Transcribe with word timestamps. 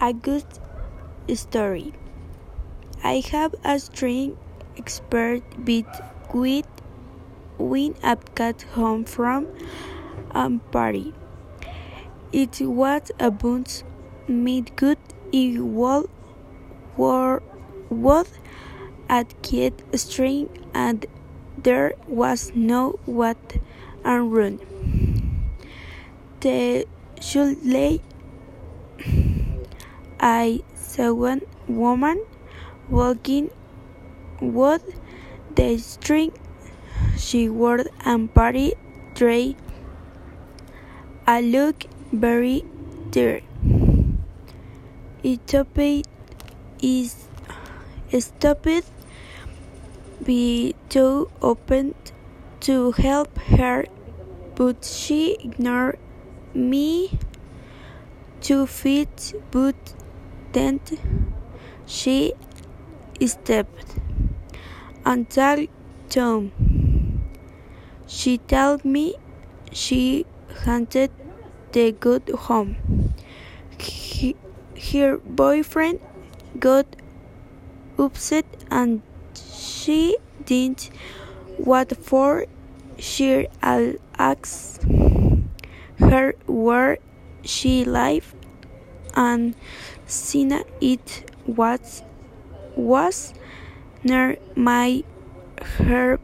a 0.00 0.12
good 0.12 0.44
story. 1.34 1.92
I 3.02 3.22
have 3.30 3.54
a 3.64 3.78
string 3.78 4.36
expert 4.76 5.42
bit 5.64 5.86
with 6.32 6.66
when 7.58 7.94
I 8.02 8.16
got 8.34 8.62
home 8.62 9.04
from 9.04 9.46
a 10.30 10.50
party. 10.72 11.12
It 12.32 12.60
was 12.60 13.12
a 13.20 13.30
bunch 13.30 13.82
made 14.26 14.74
good 14.76 14.98
it 15.32 15.60
was 15.60 16.06
was 17.90 18.28
at 19.08 19.42
kid 19.42 19.82
string 19.98 20.48
and 20.72 21.06
there 21.56 21.94
was 22.06 22.52
no 22.54 22.98
what 23.04 23.56
and 24.04 24.32
run. 24.32 24.60
The 26.40 26.86
Sunday 27.20 28.00
I 30.26 30.62
saw 30.74 31.12
one 31.12 31.42
woman 31.68 32.24
walking 32.88 33.50
with 34.40 34.82
the 35.54 35.76
string. 35.76 36.32
She 37.18 37.50
wore 37.50 37.84
a 38.06 38.18
party 38.28 38.72
dress. 39.14 39.52
I 41.26 41.42
look 41.42 41.84
very 42.10 42.64
dear. 43.10 43.42
It 45.22 45.52
is 46.80 47.26
stopped 48.18 48.84
be 50.24 50.74
too 50.88 51.28
open 51.42 51.94
to 52.60 52.92
help 52.92 53.36
her, 53.58 53.84
but 54.54 54.86
she 54.86 55.34
ignored 55.34 55.98
me 56.54 57.18
two 58.40 58.66
feet, 58.66 59.34
but 59.50 59.74
then 60.54 60.80
she 61.84 62.32
stepped 63.26 63.96
until 65.04 65.66
Tom. 66.08 66.52
She 68.06 68.38
told 68.38 68.84
me 68.84 69.14
she 69.72 70.26
hunted 70.64 71.10
the 71.72 71.92
good 71.92 72.28
home. 72.46 72.76
He, 73.78 74.36
her 74.92 75.18
boyfriend 75.18 76.00
got 76.58 76.86
upset 77.98 78.46
and 78.70 79.02
she 79.34 80.16
didn't 80.44 80.90
what 81.58 81.96
for 81.96 82.46
she 82.98 83.48
asked 83.62 84.84
her 85.98 86.34
where 86.46 86.98
she 87.44 87.84
lived 87.84 88.43
and 89.14 89.54
seen 90.06 90.52
it 90.80 91.30
was 91.46 92.02
was 92.76 93.32
near 94.02 94.36
my 94.54 95.02
her 95.86 96.18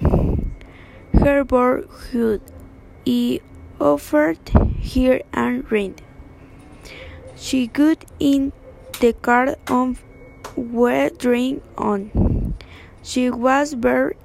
her 0.00 1.44
neighborhood. 1.44 2.40
He 3.04 3.40
offered 3.80 4.38
her 4.48 5.20
a 5.34 5.62
rent. 5.70 6.02
She 7.36 7.66
got 7.66 8.04
in 8.18 8.52
the 9.00 9.12
car 9.14 9.56
on 9.68 9.96
weathering 10.56 11.62
on. 11.76 12.54
She 13.02 13.30
was 13.30 13.72
very 13.72 14.16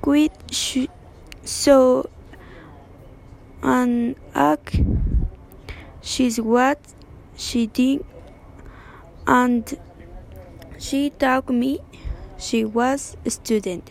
quiet, 0.00 0.32
so 1.44 2.08
an 3.62 4.16
act 4.34 4.80
she's 6.00 6.40
what 6.40 6.78
she 7.42 7.66
did 7.66 8.04
and 9.26 9.78
she 10.78 11.10
told 11.10 11.50
me 11.50 11.80
she 12.38 12.64
was 12.64 13.16
a 13.24 13.30
student. 13.30 13.90